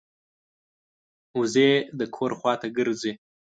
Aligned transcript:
وزې 1.39 1.69
د 1.99 2.01
کور 2.15 2.31
خوا 2.39 2.53
ته 2.61 2.67
ګرځي 2.77 3.13